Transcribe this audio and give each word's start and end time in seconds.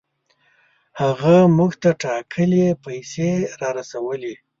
هغه 1.01 1.35
موږ 1.57 1.71
ته 1.81 1.89
ټاکلې 2.03 2.65
پیسې 2.85 3.31
را 3.59 3.69
رسولې. 3.77 4.35